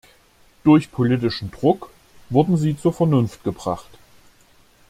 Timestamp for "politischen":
0.91-1.51